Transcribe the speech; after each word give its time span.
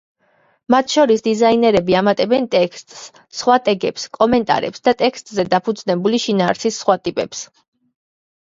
მათ 0.73 0.93
შორის 0.93 1.21
დიზაინერები 1.27 1.97
ამატებენ 1.99 2.47
ტექსტს, 2.55 3.03
სხვა 3.41 3.57
ტეგებს, 3.67 4.07
კომენტარებს 4.19 4.85
და 4.89 4.95
ტექსტზე 5.03 5.47
დაფუძნებული 5.53 6.23
შინაარსის 6.25 6.81
სხვა 6.83 6.97
ტიპებს. 7.07 7.45